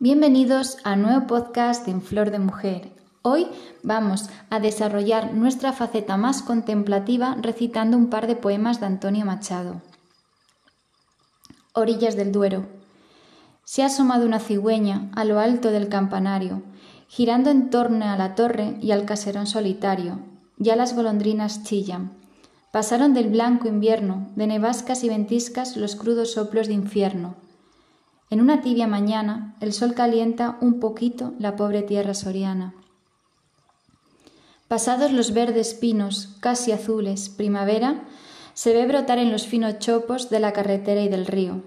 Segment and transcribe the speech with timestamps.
[0.00, 2.92] Bienvenidos a nuevo podcast de En Flor de Mujer.
[3.22, 3.48] Hoy
[3.82, 9.82] vamos a desarrollar nuestra faceta más contemplativa recitando un par de poemas de Antonio Machado.
[11.72, 12.66] Orillas del Duero.
[13.64, 16.62] Se ha asomado una cigüeña a lo alto del campanario,
[17.08, 20.20] girando en torno a la torre y al caserón solitario.
[20.58, 22.12] Ya las golondrinas chillan.
[22.70, 27.47] Pasaron del blanco invierno, de nevascas y ventiscas los crudos soplos de infierno
[28.30, 32.74] en una tibia mañana el sol calienta un poquito la pobre tierra soriana.
[34.68, 38.04] Pasados los verdes pinos, casi azules, primavera,
[38.52, 41.62] se ve brotar en los finos chopos de la carretera y del río.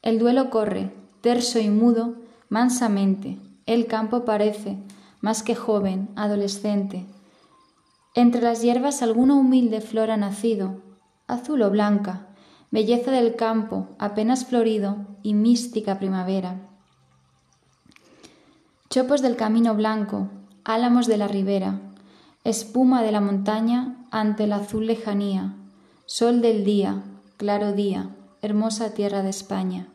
[0.00, 2.14] El duelo corre, terso y mudo,
[2.48, 3.38] mansamente.
[3.66, 4.78] El campo parece,
[5.20, 7.04] más que joven, adolescente.
[8.14, 10.80] Entre las hierbas alguna humilde flor ha nacido,
[11.26, 12.28] azul o blanca,
[12.70, 16.60] belleza del campo, apenas florido y mística primavera.
[18.90, 20.28] Chopos del camino blanco,
[20.64, 21.80] álamos de la ribera,
[22.44, 25.54] espuma de la montaña ante la azul lejanía,
[26.06, 27.02] sol del día,
[27.36, 29.88] claro día, hermosa tierra de España.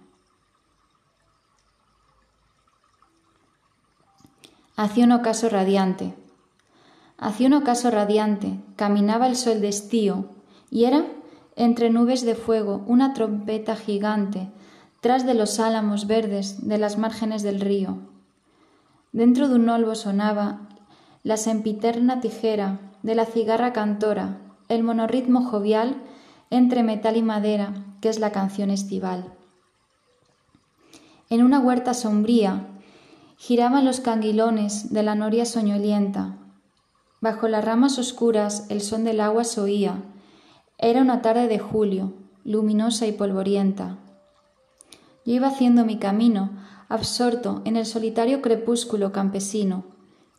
[4.75, 6.15] Hacía un ocaso radiante.
[7.17, 10.29] Hacía un ocaso radiante, caminaba el sol de estío,
[10.69, 11.05] y era
[11.55, 14.49] entre nubes de fuego, una trompeta gigante,
[15.03, 17.97] tras de los álamos verdes de las márgenes del río.
[19.11, 20.69] Dentro de un olvo sonaba
[21.23, 26.01] la sempiterna tijera de la cigarra cantora, el monorritmo jovial
[26.51, 29.33] entre metal y madera, que es la canción estival.
[31.29, 32.65] En una huerta sombría
[33.35, 36.37] giraban los canguilones de la noria soñolienta.
[37.19, 40.01] Bajo las ramas oscuras el son del agua se oía,
[40.77, 42.13] era una tarde de julio,
[42.45, 43.97] luminosa y polvorienta.
[45.25, 46.51] Yo iba haciendo mi camino,
[46.89, 49.83] absorto en el solitario crepúsculo campesino,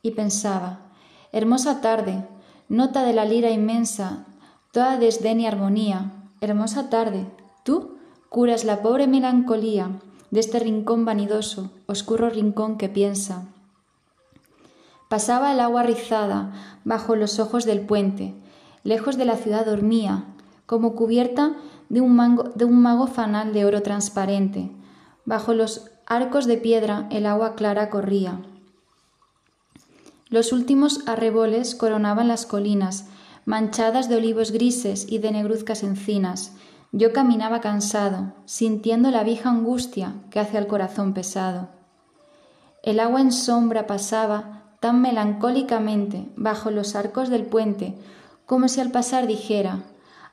[0.02, 0.80] y pensaba,
[1.32, 2.27] hermosa tarde,
[2.68, 4.27] nota de la lira inmensa,
[4.72, 7.27] toda desdén y armonía, hermosa tarde,
[7.64, 7.96] tú
[8.28, 9.90] curas la pobre melancolía
[10.30, 13.45] de este rincón vanidoso, oscuro rincón que piensa.
[15.08, 16.52] Pasaba el agua rizada
[16.84, 18.34] bajo los ojos del puente,
[18.83, 20.24] lejos de la ciudad dormía,
[20.67, 21.55] como cubierta
[21.89, 24.70] de un, de un mago fanal de oro transparente.
[25.25, 28.41] Bajo los arcos de piedra el agua clara corría.
[30.29, 33.07] Los últimos arreboles coronaban las colinas,
[33.45, 36.52] manchadas de olivos grises y de negruzcas encinas.
[36.92, 41.69] Yo caminaba cansado, sintiendo la vieja angustia que hace al corazón pesado.
[42.83, 47.95] El agua en sombra pasaba tan melancólicamente bajo los arcos del puente,
[48.46, 49.85] como si al pasar dijera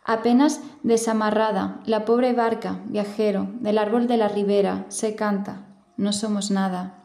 [0.03, 6.49] Apenas desamarrada, la pobre barca, viajero, del árbol de la ribera, se canta, no somos
[6.49, 7.01] nada.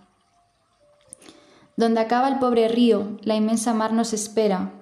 [1.77, 4.73] Donde acaba el pobre río, la inmensa mar nos espera.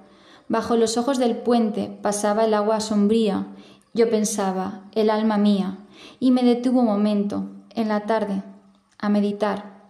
[0.48, 3.48] Bajo los ojos del puente pasaba el agua sombría.
[3.94, 5.78] Yo pensaba, el alma mía,
[6.20, 8.44] y me detuvo un momento, en la tarde,
[8.98, 9.88] a meditar.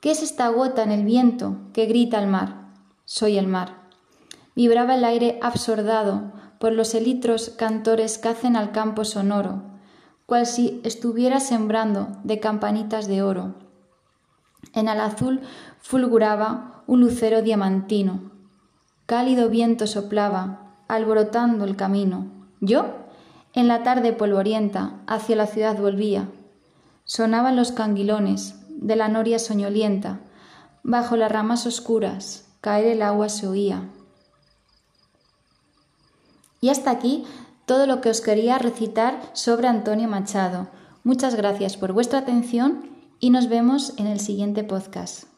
[0.00, 2.68] ¿Qué es esta gota en el viento que grita al mar?
[3.04, 3.82] Soy el mar.
[4.54, 9.62] Vibraba el aire absordado por los elitros cantores que hacen al campo sonoro,
[10.26, 13.54] cual si estuviera sembrando de campanitas de oro.
[14.74, 15.40] En el azul
[15.80, 18.32] fulguraba un lucero diamantino.
[19.06, 22.26] Cálido viento soplaba, alborotando el camino.
[22.60, 22.86] Yo,
[23.54, 26.28] en la tarde polvorienta, hacia la ciudad volvía.
[27.04, 30.20] Sonaban los canguilones de la noria soñolienta.
[30.82, 33.88] Bajo las ramas oscuras, caer el agua se oía.
[36.60, 37.24] Y hasta aquí
[37.66, 40.68] todo lo que os quería recitar sobre Antonio Machado.
[41.04, 42.88] Muchas gracias por vuestra atención
[43.20, 45.37] y nos vemos en el siguiente podcast.